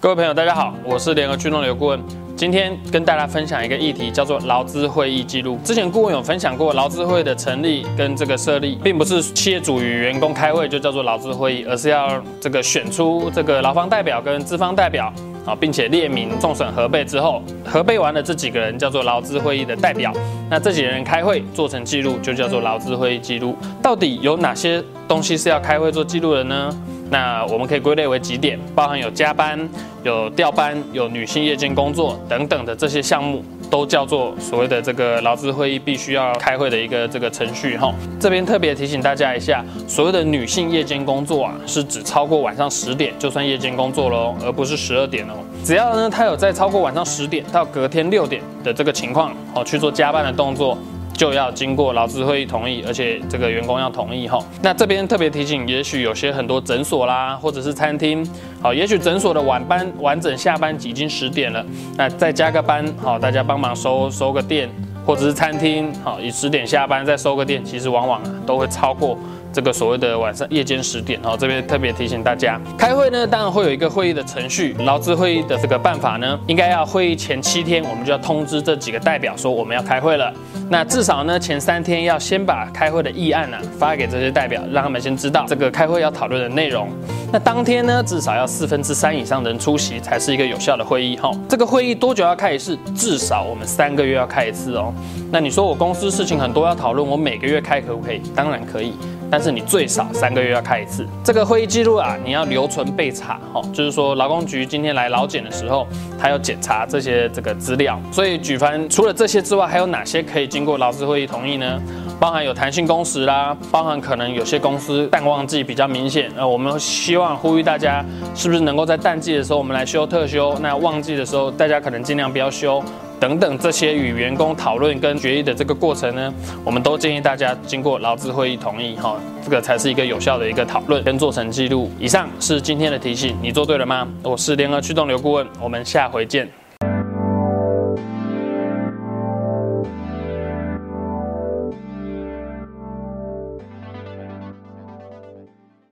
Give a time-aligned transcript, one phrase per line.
[0.00, 2.02] 各位朋友，大家好，我是联合驱动流顾问。
[2.34, 5.58] 今天跟大家分享一个议题，叫做劳资会议记录。
[5.62, 15.12] 之前顾问有分享过，劳资会的成立跟这个设立，并不是企业主与员工开会就叫做劳资会议，而是要这个选出这个劳方代表跟资方代表，
[15.44, 20.10] 啊，并且列名众审核备之后，核备完了这几个人叫做劳资会议的代表。
[20.48, 23.54] 那这几个人开会做成记录，就叫做劳资会议记录。
[23.82, 26.74] 到底有哪些东西是要开会做记录的呢？
[27.10, 29.68] 那我们可以归类为几点，包含有加班、
[30.04, 37.92] 有调班、有女性夜间工作等等的这些项目，都叫做所谓的这个劳资会议必须要开会的一个这个程序哈。
[38.20, 45.32] 这边特别提醒大家一下，所谓的女性夜间工作啊，是指超过晚上十点就算夜间工作喽，而不是十二点哦。
[45.64, 50.78] 只要呢，他有在超过晚上十点到隔天六点的这个情况，哦，去做加班的动作。
[51.20, 54.42] 就要经过劳资会议同意，而且这个员工要同意哈。
[54.62, 58.26] 那这边特别提醒，也许有些很多诊所啦，或者是餐厅，
[58.62, 61.62] 好，也许诊所的晚班完整下班已经十点了，
[61.94, 64.66] 那再加个班，好，大家帮忙收收个店，
[65.04, 69.18] 或者是餐厅，好，以十点下班再收个店，其实往往都会超过。
[69.52, 80.32] 这个所谓的晚上夜间十点哦，这边特别提醒大家，开会呢，当然会有一个会议的程序，劳资会议的这个办法呢，应该要会议前七天，我们就要通知这几个代表说我们要开会了。
[80.68, 86.88] 那至少呢，前三天要先把开会的议案呢、啊、发给这些代表，让他们先知道这个开会要讨论的内容。
[87.32, 91.30] 那当天呢，至少要四分之三以上的人出席，才是一个有效的会议哈。
[91.48, 92.78] 这个会议多久要开一次？
[92.94, 94.92] 至少我们三个月要开一次哦。
[95.32, 98.20] 那你说我公司事情很多要讨论，我每个月开可不可以？
[98.34, 98.94] 当然可以。
[99.30, 105.86] 但是你最少三个月要开一次这个会议记录啊，你要留存备查哈，就是说劳工局今天来劳检的时候，
[106.18, 108.00] 他要检查这些这个资料。
[108.10, 111.80] 所以举凡除了这些之外，还有哪些可以经过劳资会议同意呢？
[112.18, 122.82] 包含有弹性工时啦，包含可能有些公司淡旺季比较明显，呃，我们希望呼吁大家是不是能够在淡季的时候我们来休特休，那旺季的时候大家可能尽量不要休。
[123.20, 126.32] 等等这些与员工讨论跟决议的这个过程呢，
[126.64, 131.90] 我们都建议大家经过劳资会议同意哈，这个才是一个有效的一个讨论跟做成记录。
[131.98, 134.08] 以上是今天的提醒，你做对了吗？
[134.22, 136.48] 我是联合驱动流顾问，我们下回见。